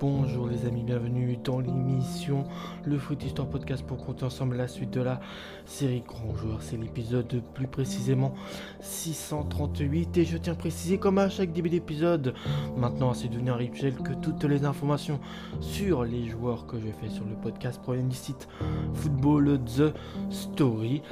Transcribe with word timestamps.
Bonjour 0.00 0.46
les 0.46 0.64
amis, 0.64 0.84
bienvenue 0.84 1.36
dans 1.42 1.58
l'émission 1.58 2.44
Le 2.84 2.98
Fruit 2.98 3.18
Histoire 3.26 3.48
Podcast 3.48 3.84
pour 3.84 3.96
compter 3.96 4.24
ensemble 4.24 4.56
la 4.56 4.68
suite 4.68 4.90
de 4.90 5.00
la 5.00 5.18
série 5.66 6.04
Grand 6.06 6.36
Joueur. 6.36 6.62
C'est 6.62 6.76
l'épisode 6.76 7.42
plus 7.52 7.66
précisément 7.66 8.32
638 8.80 10.16
et 10.18 10.24
je 10.24 10.38
tiens 10.38 10.52
à 10.52 10.56
préciser 10.56 10.98
comme 10.98 11.18
à 11.18 11.28
chaque 11.28 11.52
début 11.52 11.68
d'épisode, 11.68 12.34
maintenant 12.76 13.12
c'est 13.12 13.26
devenu 13.26 13.50
un 13.50 13.56
rituel 13.56 13.96
que 13.96 14.12
toutes 14.12 14.44
les 14.44 14.64
informations 14.64 15.18
sur 15.60 16.04
les 16.04 16.28
joueurs 16.28 16.68
que 16.68 16.78
je 16.78 16.86
fais 17.00 17.08
sur 17.08 17.24
le 17.24 17.34
podcast 17.34 17.82
proviennent 17.82 18.08
du 18.08 18.16
site 18.16 18.46
Football 18.94 19.58
The 19.64 19.94
Story. 20.30 21.02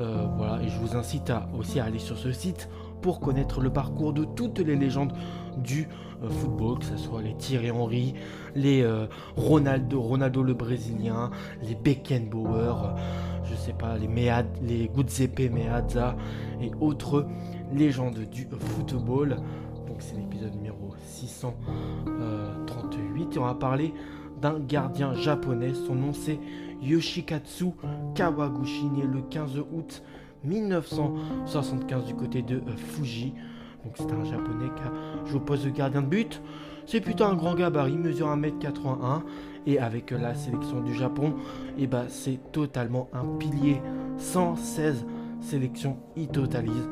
Euh, 0.00 0.26
voilà, 0.36 0.62
et 0.62 0.68
je 0.68 0.78
vous 0.80 0.96
incite 0.96 1.30
à, 1.30 1.48
aussi 1.58 1.80
à 1.80 1.84
aller 1.84 1.98
sur 1.98 2.18
ce 2.18 2.30
site 2.30 2.68
pour 3.04 3.20
connaître 3.20 3.60
le 3.60 3.68
parcours 3.68 4.14
de 4.14 4.24
toutes 4.24 4.60
les 4.60 4.76
légendes 4.76 5.12
du 5.58 5.86
euh, 6.22 6.30
football, 6.30 6.78
que 6.78 6.86
ce 6.86 6.96
soit 6.96 7.20
les 7.20 7.34
Thierry 7.34 7.70
Henry, 7.70 8.14
les 8.54 8.80
euh, 8.80 9.04
Ronaldo, 9.36 10.00
Ronaldo 10.00 10.42
le 10.42 10.54
Brésilien, 10.54 11.30
les 11.62 11.74
Beckenbauer, 11.74 12.82
euh, 12.82 12.94
je 13.44 13.54
sais 13.56 13.74
pas, 13.74 13.98
les 13.98 14.08
Mead, 14.08 14.46
les 14.62 14.90
Giuseppe 14.96 15.52
Meazza 15.52 16.16
et 16.62 16.70
autres 16.80 17.26
légendes 17.74 18.20
du 18.20 18.48
football. 18.58 19.36
Donc 19.86 19.96
c'est 19.98 20.16
l'épisode 20.16 20.54
numéro 20.54 20.94
638 21.04 23.36
et 23.36 23.38
on 23.38 23.44
va 23.44 23.52
parler 23.52 23.92
d'un 24.40 24.58
gardien 24.58 25.12
japonais. 25.12 25.74
Son 25.74 25.94
nom 25.94 26.14
c'est 26.14 26.40
Yoshikatsu 26.80 27.72
Kawaguchi, 28.14 28.86
né 28.86 29.02
le 29.02 29.20
15 29.20 29.58
août 29.58 30.02
1975 30.44 32.04
du 32.04 32.14
côté 32.14 32.42
de 32.42 32.60
Fuji. 32.76 33.34
Donc 33.84 33.94
c'est 33.96 34.12
un 34.12 34.24
japonais 34.24 34.70
qui 34.76 34.82
a 34.82 35.26
joué 35.28 35.36
au 35.36 35.40
poste 35.40 35.64
de 35.64 35.70
gardien 35.70 36.02
de 36.02 36.06
but. 36.06 36.40
C'est 36.86 37.00
plutôt 37.00 37.24
un 37.24 37.34
grand 37.34 37.54
gabarit, 37.54 37.96
mesure 37.96 38.28
1m81 38.28 39.22
et 39.66 39.78
avec 39.78 40.10
la 40.10 40.34
sélection 40.34 40.80
du 40.80 40.94
Japon, 40.94 41.34
et 41.78 41.84
eh 41.84 41.86
ben 41.86 42.04
c'est 42.08 42.38
totalement 42.52 43.08
un 43.12 43.24
pilier. 43.38 43.80
116 44.18 45.04
sélections, 45.40 45.96
il 46.16 46.28
totalise. 46.28 46.88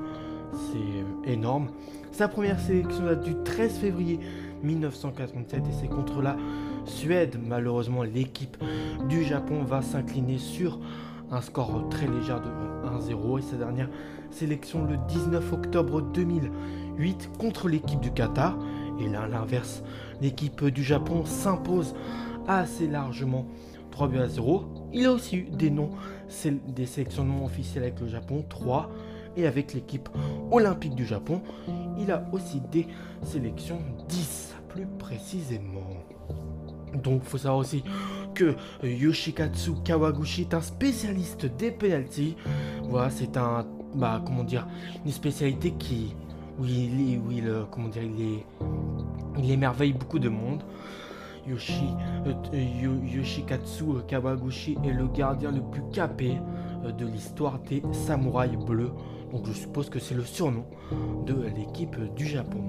C'est 0.52 0.78
euh, 0.78 1.32
énorme. 1.32 1.68
Sa 2.10 2.28
première 2.28 2.58
sélection 2.60 3.04
date 3.04 3.22
du 3.22 3.34
13 3.44 3.78
février 3.78 4.18
1987 4.62 5.60
et 5.60 5.72
c'est 5.80 5.88
contre 5.88 6.20
la 6.20 6.36
Suède. 6.84 7.38
Malheureusement, 7.42 8.02
l'équipe 8.02 8.56
du 9.08 9.24
Japon 9.24 9.62
va 9.62 9.82
s'incliner 9.82 10.38
sur 10.38 10.78
un 11.32 11.40
score 11.40 11.88
très 11.88 12.06
léger 12.06 12.34
de 12.34 12.88
1-0 12.88 13.38
et 13.38 13.42
sa 13.42 13.56
dernière 13.56 13.88
sélection 14.30 14.84
le 14.84 14.98
19 15.08 15.52
octobre 15.52 16.02
2008 16.02 17.30
contre 17.38 17.68
l'équipe 17.68 18.00
du 18.00 18.12
Qatar. 18.12 18.58
Et 19.00 19.08
là, 19.08 19.26
l'inverse, 19.26 19.82
l'équipe 20.20 20.64
du 20.66 20.84
Japon 20.84 21.24
s'impose 21.24 21.94
assez 22.46 22.86
largement 22.86 23.46
3 23.90 24.08
buts 24.08 24.18
à 24.18 24.28
0. 24.28 24.90
Il 24.92 25.06
a 25.06 25.12
aussi 25.12 25.38
eu 25.38 25.50
des 25.50 25.70
noms, 25.70 25.90
des 26.68 26.86
sélections 26.86 27.24
non 27.24 27.46
officielles 27.46 27.84
avec 27.84 28.00
le 28.00 28.08
Japon, 28.08 28.44
3. 28.48 28.90
Et 29.34 29.46
avec 29.46 29.72
l'équipe 29.72 30.10
olympique 30.50 30.94
du 30.94 31.06
Japon, 31.06 31.40
il 31.98 32.10
a 32.10 32.26
aussi 32.32 32.60
des 32.70 32.86
sélections 33.22 33.78
10 34.06 34.54
plus 34.68 34.86
précisément. 34.98 35.88
Donc, 37.02 37.22
faut 37.22 37.38
savoir 37.38 37.60
aussi 37.60 37.82
que 38.34 38.54
Yoshikatsu 38.82 39.72
Kawaguchi 39.84 40.42
est 40.42 40.54
un 40.54 40.60
spécialiste 40.60 41.46
des 41.56 41.70
penalties. 41.70 42.36
Voilà, 42.84 43.10
c'est 43.10 43.36
un, 43.36 43.66
bah, 43.94 44.22
comment 44.24 44.44
dire, 44.44 44.66
une 45.04 45.12
spécialité 45.12 45.72
qui, 45.72 46.14
où 46.58 46.64
il, 46.64 47.18
où 47.18 47.30
euh, 47.32 47.64
émerveille 49.42 49.92
beaucoup 49.92 50.18
de 50.18 50.28
monde. 50.28 50.62
Euh, 51.48 53.04
Yoshikatsu 53.14 53.84
Kawaguchi 54.06 54.78
est 54.84 54.92
le 54.92 55.08
gardien 55.08 55.50
le 55.50 55.60
plus 55.60 55.82
capé 55.92 56.38
euh, 56.84 56.92
de 56.92 57.06
l'histoire 57.06 57.58
des 57.60 57.82
samouraïs 57.92 58.56
bleus. 58.56 58.92
Donc 59.32 59.46
je 59.46 59.52
suppose 59.52 59.90
que 59.90 59.98
c'est 59.98 60.14
le 60.14 60.24
surnom 60.24 60.64
de 61.26 61.34
l'équipe 61.56 61.96
du 62.14 62.26
Japon. 62.26 62.62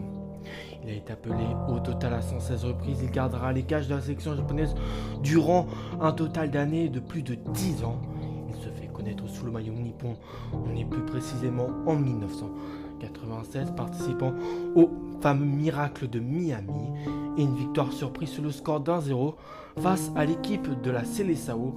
Il 0.83 0.89
a 0.89 0.93
été 0.93 1.13
appelé 1.13 1.45
au 1.69 1.79
total 1.79 2.13
à 2.13 2.21
116 2.21 2.65
reprises. 2.65 2.99
Il 3.01 3.11
gardera 3.11 3.53
les 3.53 3.63
cages 3.63 3.87
de 3.87 3.95
la 3.95 4.01
sélection 4.01 4.35
japonaise 4.35 4.75
durant 5.21 5.67
un 6.01 6.11
total 6.11 6.51
d'années 6.51 6.89
de 6.89 6.99
plus 6.99 7.21
de 7.21 7.35
10 7.35 7.83
ans. 7.83 8.01
Il 8.49 8.55
se 8.55 8.69
fait 8.69 8.87
connaître 8.87 9.27
sous 9.27 9.45
le 9.45 9.51
maillot 9.51 9.73
nippon. 9.73 10.15
On 10.53 10.75
est 10.75 10.85
plus 10.85 11.05
précisément 11.05 11.67
en 11.85 11.95
1996, 11.95 13.73
participant 13.75 14.33
au 14.75 14.89
fameux 15.21 15.45
miracle 15.45 16.09
de 16.09 16.19
Miami 16.19 16.89
et 17.37 17.43
une 17.43 17.55
victoire 17.55 17.91
surprise 17.93 18.29
sur 18.29 18.43
le 18.43 18.51
score 18.51 18.81
d'1-0 18.81 19.35
face 19.79 20.11
à 20.15 20.25
l'équipe 20.25 20.81
de 20.81 20.91
la 20.91 21.05
Seleção, 21.05 21.73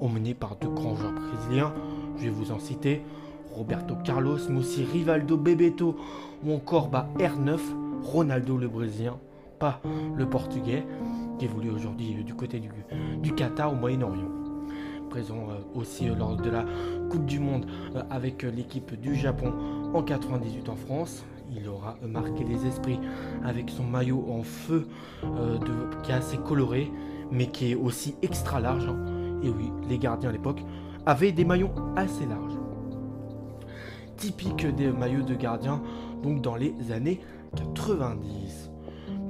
emmenée 0.00 0.34
par 0.34 0.56
deux 0.56 0.68
grands 0.68 0.94
joueurs 0.94 1.12
brésiliens. 1.12 1.72
Je 2.18 2.24
vais 2.24 2.30
vous 2.30 2.52
en 2.52 2.58
citer 2.58 3.02
Roberto 3.54 3.96
Carlos, 4.04 4.38
mais 4.48 4.60
aussi 4.60 4.84
Rivaldo 4.84 5.36
Bebeto 5.36 5.96
ou 6.44 6.54
encore 6.54 6.88
bah, 6.88 7.08
R9 7.18 7.58
Ronaldo 8.02 8.56
le 8.56 8.68
Brésilien, 8.68 9.18
pas 9.58 9.80
le 10.16 10.28
Portugais, 10.28 10.86
qui 11.38 11.44
évolue 11.44 11.70
aujourd'hui 11.70 12.24
du 12.24 12.34
côté 12.34 12.60
du, 12.60 13.34
Qatar 13.34 13.72
au 13.72 13.76
Moyen-Orient. 13.76 14.28
Présent 15.08 15.48
euh, 15.50 15.78
aussi 15.78 16.08
euh, 16.08 16.14
lors 16.14 16.36
de 16.36 16.48
la 16.48 16.64
Coupe 17.10 17.26
du 17.26 17.40
Monde 17.40 17.66
euh, 17.96 18.02
avec 18.10 18.44
l'équipe 18.44 18.94
du 19.00 19.16
Japon 19.16 19.52
en 19.92 20.02
98 20.02 20.68
en 20.68 20.76
France. 20.76 21.24
Il 21.52 21.68
aura 21.68 21.96
marqué 22.06 22.44
les 22.44 22.64
esprits 22.64 23.00
avec 23.44 23.70
son 23.70 23.82
maillot 23.82 24.24
en 24.30 24.44
feu 24.44 24.86
qui 26.04 26.12
est 26.12 26.14
assez 26.14 26.36
coloré 26.36 26.92
mais 27.32 27.46
qui 27.46 27.72
est 27.72 27.74
aussi 27.74 28.14
extra 28.22 28.60
large. 28.60 28.86
Hein. 28.86 28.96
Et 29.42 29.48
oui, 29.48 29.72
les 29.88 29.98
gardiens 29.98 30.30
à 30.30 30.32
l'époque 30.32 30.62
avaient 31.06 31.32
des 31.32 31.44
maillots 31.44 31.70
assez 31.96 32.26
larges. 32.26 32.58
Typique 34.16 34.66
des 34.74 34.90
maillots 34.92 35.22
de 35.22 35.34
gardiens 35.34 35.80
donc 36.22 36.42
dans 36.42 36.56
les 36.56 36.74
années 36.92 37.20
90. 37.56 38.70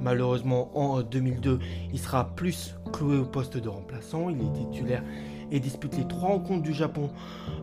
Malheureusement, 0.01 0.75
en 0.75 1.01
2002, 1.01 1.59
il 1.93 1.99
sera 1.99 2.35
plus 2.35 2.75
cloué 2.91 3.17
au 3.19 3.25
poste 3.25 3.57
de 3.57 3.69
remplaçant. 3.69 4.29
Il 4.29 4.41
est 4.41 4.53
titulaire 4.53 5.03
et 5.51 5.59
dispute 5.59 5.95
les 5.97 6.07
trois 6.07 6.29
rencontres 6.29 6.63
du 6.63 6.73
Japon 6.73 7.09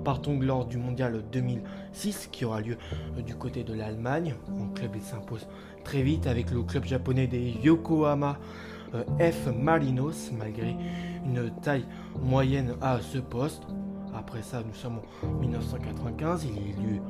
partant 0.04 0.38
lors 0.38 0.66
du 0.66 0.76
mondial 0.76 1.22
2006 1.32 2.28
qui 2.30 2.44
aura 2.44 2.60
lieu 2.60 2.76
du 3.26 3.34
côté 3.34 3.64
de 3.64 3.72
l'Allemagne. 3.72 4.34
En 4.60 4.68
club, 4.68 4.92
il 4.94 5.02
s'impose 5.02 5.48
très 5.84 6.02
vite 6.02 6.26
avec 6.26 6.50
le 6.50 6.62
club 6.62 6.84
japonais 6.84 7.26
des 7.26 7.56
Yokohama 7.62 8.38
euh, 8.94 9.04
F 9.32 9.48
Marinos 9.54 10.30
malgré 10.38 10.76
une 11.24 11.50
taille 11.62 11.86
moyenne 12.22 12.74
à 12.80 13.00
ce 13.00 13.18
poste. 13.18 13.62
Après 14.14 14.42
ça, 14.42 14.62
nous 14.66 14.74
sommes 14.74 15.00
en 15.24 15.40
1995. 15.40 16.44
Il 16.44 16.58
est 16.58 16.70
élu, 16.70 17.00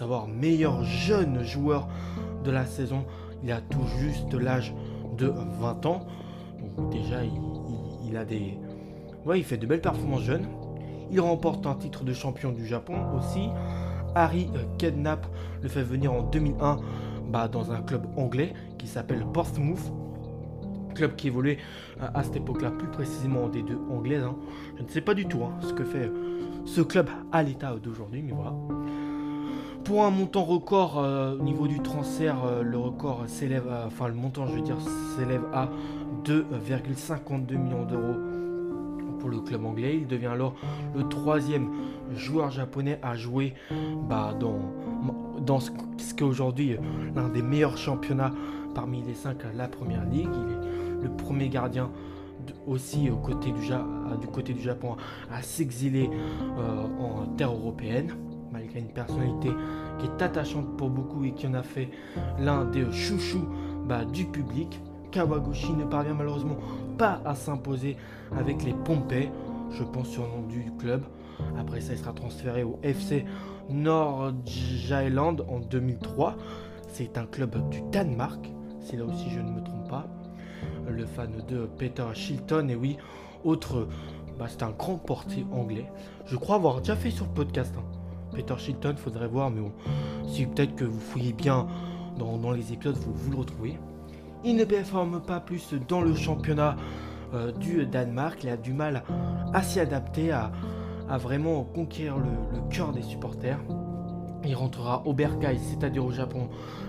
savoir, 0.00 0.28
meilleur 0.28 0.82
jeune 0.82 1.44
joueur 1.44 1.86
de 2.42 2.50
la 2.50 2.64
saison. 2.64 3.04
Il 3.44 3.52
a 3.52 3.60
tout 3.60 3.84
juste 3.98 4.32
l'âge 4.32 4.74
de 5.18 5.30
20 5.60 5.84
ans. 5.84 6.06
Donc 6.58 6.88
déjà, 6.88 7.18
il, 8.08 8.16
a 8.16 8.24
des... 8.24 8.56
Ouais, 9.26 9.38
il 9.38 9.44
fait 9.44 9.58
de 9.58 9.66
belles 9.66 9.82
performances 9.82 10.22
jeunes. 10.22 10.46
Il 11.10 11.20
remporte 11.20 11.66
un 11.66 11.74
titre 11.74 12.02
de 12.02 12.14
champion 12.14 12.50
du 12.50 12.66
Japon 12.66 12.94
aussi. 13.18 13.50
Harry 14.14 14.48
Kidnap 14.78 15.26
le 15.60 15.68
fait 15.68 15.82
venir 15.82 16.14
en 16.14 16.22
2001 16.22 16.78
bah, 17.30 17.48
dans 17.48 17.70
un 17.70 17.82
club 17.82 18.06
anglais 18.16 18.54
qui 18.78 18.86
s'appelle 18.86 19.26
Portsmouth. 19.34 19.92
Club 20.94 21.14
qui 21.14 21.26
évoluait 21.26 21.58
à, 22.00 22.22
cette 22.22 22.36
époque-là, 22.36 22.70
plus 22.70 22.88
précisément 22.88 23.44
en 23.44 23.48
D2 23.50 23.76
anglaise. 23.90 24.22
Hein. 24.24 24.36
Je 24.78 24.82
ne 24.82 24.88
sais 24.88 25.02
pas 25.02 25.12
du 25.12 25.26
tout 25.26 25.44
hein, 25.44 25.52
ce 25.60 25.74
que 25.74 25.84
fait 25.84 26.10
ce 26.64 26.80
club 26.80 27.08
à 27.32 27.42
l'état 27.42 27.74
d'aujourd'hui, 27.76 28.22
mais 28.22 28.32
voilà. 28.32 28.54
Pour 29.90 30.04
un 30.04 30.10
montant 30.10 30.44
record 30.44 31.00
euh, 31.00 31.34
au 31.36 31.42
niveau 31.42 31.66
du 31.66 31.80
transfert, 31.80 32.44
euh, 32.44 32.62
le 32.62 32.78
record 32.78 33.24
s'élève, 33.26 33.66
enfin 33.84 34.06
montant 34.10 34.46
s'élève 35.16 35.42
à 35.52 35.68
2,52 36.24 37.56
millions 37.56 37.84
d'euros 37.86 38.14
pour 39.18 39.28
le 39.28 39.40
club 39.40 39.64
anglais. 39.64 39.98
Il 40.00 40.06
devient 40.06 40.26
alors 40.26 40.54
le 40.94 41.08
troisième 41.08 41.70
joueur 42.14 42.52
japonais 42.52 43.00
à 43.02 43.16
jouer 43.16 43.54
bah, 44.08 44.32
dans, 44.38 45.58
ce, 45.58 45.72
qu'est 46.14 46.22
aujourd'hui 46.22 46.76
l'un 47.16 47.28
des 47.28 47.42
meilleurs 47.42 47.76
championnats 47.76 48.30
parmi 48.76 49.02
les 49.02 49.14
cinq 49.14 49.44
à 49.44 49.52
la 49.52 49.66
première 49.66 50.04
ligue. 50.04 50.28
Il 50.32 50.52
est 50.52 51.08
le 51.08 51.16
premier 51.16 51.48
gardien 51.48 51.90
aussi 52.64 53.10
du, 53.10 53.12
côté 54.28 54.52
du 54.52 54.62
Japon 54.62 54.96
à 55.32 55.42
s'exiler 55.42 56.08
euh, 56.60 56.84
en 57.00 57.26
terre 57.36 57.50
européenne 57.50 58.14
malgré 58.52 58.80
une 58.80 58.92
personnalité 58.92 59.50
qui 59.98 60.06
est 60.06 60.22
attachante 60.22 60.76
pour 60.76 60.90
beaucoup 60.90 61.24
et 61.24 61.32
qui 61.32 61.46
en 61.46 61.54
a 61.54 61.62
fait 61.62 61.90
l'un 62.38 62.64
des 62.64 62.90
chouchous 62.92 63.46
bah, 63.86 64.04
du 64.04 64.24
public. 64.26 64.80
Kawaguchi 65.10 65.72
ne 65.72 65.84
parvient 65.84 66.14
malheureusement 66.14 66.56
pas 66.96 67.20
à 67.24 67.34
s'imposer 67.34 67.96
avec 68.36 68.62
les 68.62 68.72
Pompey, 68.74 69.30
je 69.72 69.82
pense 69.82 70.08
sur 70.08 70.22
le 70.22 70.28
nom 70.28 70.46
du 70.46 70.70
club. 70.78 71.02
Après 71.58 71.80
ça, 71.80 71.94
il 71.94 71.98
sera 71.98 72.12
transféré 72.12 72.62
au 72.62 72.78
FC 72.82 73.24
Nordjylland 73.70 75.40
en 75.48 75.58
2003. 75.60 76.36
C'est 76.88 77.18
un 77.18 77.24
club 77.26 77.68
du 77.70 77.80
Danemark, 77.90 78.50
c'est 78.80 78.96
là 78.96 79.04
aussi 79.04 79.30
je 79.30 79.40
ne 79.40 79.50
me 79.50 79.62
trompe 79.62 79.88
pas. 79.88 80.06
le 80.88 81.06
fan 81.06 81.30
de 81.48 81.66
Peter 81.78 82.04
Shilton. 82.14 82.68
Et 82.68 82.74
oui, 82.74 82.96
autre, 83.44 83.88
bah, 84.38 84.46
c'est 84.48 84.62
un 84.62 84.70
grand 84.70 84.96
portier 84.96 85.46
anglais. 85.52 85.90
Je 86.26 86.36
crois 86.36 86.56
avoir 86.56 86.78
déjà 86.80 86.96
fait 86.96 87.10
sur 87.10 87.26
le 87.26 87.32
podcast. 87.32 87.74
hein. 87.78 87.99
Peter 88.32 88.54
Shilton, 88.58 88.94
faudrait 88.96 89.28
voir, 89.28 89.50
mais 89.50 89.60
bon, 89.60 89.72
si 90.26 90.46
peut-être 90.46 90.74
que 90.74 90.84
vous 90.84 91.00
fouillez 91.00 91.32
bien 91.32 91.66
dans, 92.18 92.52
les 92.52 92.72
épisodes, 92.72 92.96
vous, 92.96 93.12
vous 93.12 93.30
le 93.32 93.38
retrouvez. 93.38 93.78
Il 94.44 94.56
ne 94.56 94.64
performe 94.64 95.20
pas 95.20 95.40
plus 95.40 95.74
dans 95.88 96.00
le 96.00 96.14
championnat 96.14 96.76
euh, 97.34 97.52
du 97.52 97.86
Danemark. 97.86 98.42
Il 98.42 98.50
a 98.50 98.56
du 98.56 98.72
mal 98.72 99.02
à 99.52 99.62
s'y 99.62 99.80
adapter, 99.80 100.32
à, 100.32 100.50
vraiment 101.18 101.64
conquérir 101.64 102.16
le, 102.18 102.60
cœur 102.70 102.92
des 102.92 103.02
supporters. 103.02 103.58
Il 104.44 104.54
rentrera 104.54 105.02
au 105.06 105.12
Berkay, 105.12 105.58
c'est-à-dire 105.58 106.04
au 106.04 106.12
Japon, 106.12 106.48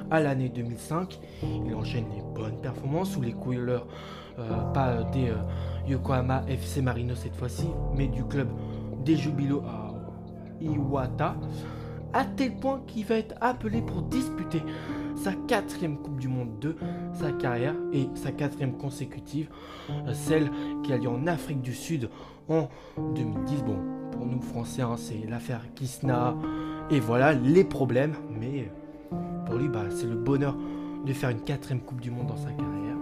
à 0.09 0.19
l'année 0.19 0.49
2005. 0.49 1.19
Il 1.65 1.75
enchaîne 1.75 2.05
les 2.15 2.21
bonnes 2.33 2.59
performances 2.61 3.11
sous 3.11 3.21
les 3.21 3.33
couleurs, 3.33 3.87
euh, 4.39 4.71
pas 4.73 5.03
des 5.03 5.29
euh, 5.29 5.35
Yokohama 5.87 6.43
FC 6.47 6.81
Marino 6.81 7.15
cette 7.15 7.35
fois-ci, 7.35 7.67
mais 7.95 8.07
du 8.07 8.23
club 8.23 8.47
des 9.03 9.17
Jubilo 9.17 9.63
Iwata, 10.61 11.35
à 12.13 12.25
tel 12.25 12.55
point 12.55 12.81
qu'il 12.87 13.05
va 13.05 13.15
être 13.15 13.35
appelé 13.41 13.81
pour 13.81 14.01
disputer 14.03 14.61
sa 15.15 15.33
quatrième 15.33 15.97
Coupe 15.97 16.17
du 16.17 16.27
Monde 16.27 16.59
de 16.59 16.75
sa 17.13 17.31
carrière 17.31 17.75
et 17.93 18.07
sa 18.15 18.31
quatrième 18.31 18.77
consécutive, 18.77 19.49
celle 20.13 20.49
qui 20.83 20.93
a 20.93 20.97
lieu 20.97 21.09
en 21.09 21.27
Afrique 21.27 21.61
du 21.61 21.73
Sud 21.73 22.09
en 22.49 22.69
2010. 22.97 23.63
Bon, 23.63 23.77
pour 24.11 24.25
nous 24.25 24.41
Français, 24.41 24.81
hein, 24.81 24.95
c'est 24.97 25.29
l'affaire 25.29 25.61
Kisna 25.75 26.35
et 26.89 26.99
voilà 26.99 27.33
les 27.33 27.63
problèmes, 27.63 28.15
mais 28.29 28.71
pour 29.45 29.55
lui, 29.55 29.69
bah, 29.69 29.85
c'est 29.89 30.07
le 30.07 30.15
bonheur 30.15 30.57
de 31.05 31.13
faire 31.13 31.29
une 31.29 31.41
quatrième 31.41 31.81
Coupe 31.81 32.01
du 32.01 32.11
Monde 32.11 32.27
dans 32.27 32.37
sa 32.37 32.51
carrière. 32.51 32.97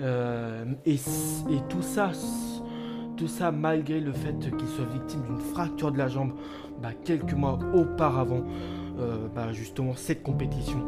Euh, 0.00 0.64
et, 0.86 0.94
et 0.94 1.60
tout 1.68 1.82
ça, 1.82 2.12
tout 3.20 3.28
ça 3.28 3.52
malgré 3.52 4.00
le 4.00 4.12
fait 4.12 4.38
qu'il 4.38 4.66
soit 4.66 4.86
victime 4.86 5.20
d'une 5.24 5.40
fracture 5.52 5.92
de 5.92 5.98
la 5.98 6.08
jambe 6.08 6.32
bah, 6.80 6.92
quelques 7.04 7.34
mois 7.34 7.58
auparavant, 7.74 8.42
euh, 8.98 9.28
bah, 9.34 9.52
justement 9.52 9.94
cette 9.94 10.22
compétition, 10.22 10.78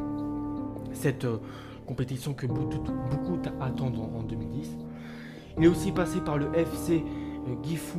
cette 0.95 1.27
euh, 1.27 1.37
compétition 1.87 2.33
que 2.33 2.47
beaucoup, 2.47 3.39
attendent 3.61 3.99
en, 3.99 4.21
en 4.21 4.23
2010. 4.23 4.71
Il 5.59 5.65
est 5.65 5.69
aussi 5.69 5.93
passé 5.93 6.23
par 6.23 6.39
le 6.39 6.47
FC 6.57 7.05
euh, 7.49 7.55
Gifu. 7.63 7.99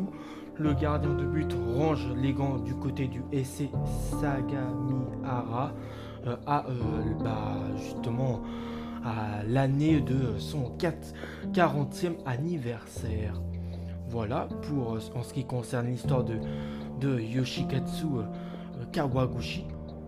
Le 0.58 0.74
gardien 0.74 1.14
de 1.14 1.26
but 1.26 1.56
range 1.76 2.08
les 2.16 2.34
gants 2.34 2.58
du 2.58 2.74
côté 2.74 3.08
du 3.08 3.22
SC 3.44 3.70
Sagamihara 4.20 5.74
à 6.48 6.66
bah, 7.24 7.58
justement 7.76 8.42
à 9.04 9.44
l'année 9.48 10.00
de 10.00 10.40
son 10.40 10.72
4 10.78 11.14
40e 11.54 12.16
anniversaire. 12.26 13.34
Voilà 14.14 14.48
pour 14.70 14.94
euh, 14.94 15.00
en 15.16 15.24
ce 15.24 15.34
qui 15.34 15.44
concerne 15.44 15.88
l'histoire 15.88 16.24
de, 16.24 17.20
Yoshikatsu 17.20 18.06
euh, 18.06 18.20
euh, 18.20 18.86
Kawaguchi. 18.92 19.66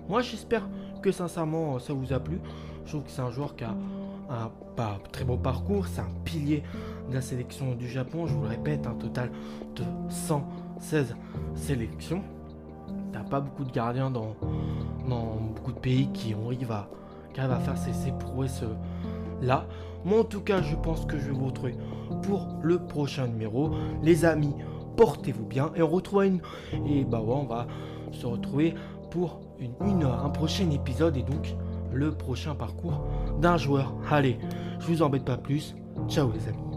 Moi 0.08 0.22
j'espère 0.22 0.70
que 1.02 1.12
sincèrement 1.12 1.80
ça 1.80 1.94
vous 1.94 2.14
a 2.14 2.20
plu. 2.20 2.40
Je 2.86 2.92
trouve 2.92 3.04
que 3.04 3.10
c'est 3.10 3.24
un 3.24 3.32
joueur 3.32 3.56
qui 3.56 3.64
a 3.64 3.76
un 4.30 4.52
très 5.12 5.26
beau 5.26 5.38
parcours, 5.38 5.88
c'est 5.88 6.02
un 6.02 6.12
pilier 6.24 6.62
de 7.10 7.16
la 7.16 7.22
sélection 7.22 7.74
du 7.74 7.90
Japon. 7.90 8.28
Je 8.28 8.36
vous 8.36 8.44
le 8.44 8.50
répète, 8.50 8.86
un 8.86 8.94
total 8.94 9.32
de 9.76 9.84
116 10.10 11.16
sélections. 11.56 12.22
T'as 13.12 13.24
pas 13.24 13.40
beaucoup 13.40 13.64
de 13.64 13.72
gardiens 13.72 14.12
dans, 14.12 14.36
beaucoup 15.56 15.72
de 15.72 15.80
pays 15.80 16.10
qui 16.14 16.36
arrivent 16.36 16.72
à, 16.72 16.88
qui 17.34 17.42
faire 17.42 17.78
ces, 17.78 18.12
prouesses 18.12 18.64
là. 19.42 19.66
Moi 20.04 20.20
en 20.22 20.24
tout 20.24 20.42
cas 20.42 20.62
je 20.62 20.76
pense 20.76 21.06
que 21.06 21.18
je 21.18 21.26
vais 21.28 21.34
vous 21.34 21.48
retrouver 21.48 21.76
pour 22.24 22.48
le 22.62 22.80
prochain 22.80 23.28
numéro. 23.28 23.72
Les 24.04 24.26
amis, 24.26 24.54
portez-vous 24.98 25.46
bien 25.46 25.72
et 25.76 25.82
on 25.82 25.88
retrouve 25.88 26.26
une. 26.26 26.42
Et 26.88 27.04
bah 27.06 27.22
ouais, 27.22 27.34
on 27.36 27.46
va 27.46 27.68
se 28.12 28.26
retrouver 28.26 28.76
pour 29.12 29.40
une- 29.60 30.04
un 30.04 30.30
prochain 30.30 30.70
épisode 30.72 31.18
et 31.18 31.24
donc 31.24 31.56
le 31.94 32.12
prochain 32.12 32.56
parcours 32.56 33.06
d'un 33.42 33.58
joueur. 33.58 33.94
Allez, 34.12 34.38
je 34.80 34.86
vous 34.88 35.02
embête 35.02 35.26
pas 35.26 35.38
plus. 35.38 35.76
Ciao 36.10 36.30
les 36.32 36.48
amis. 36.48 36.75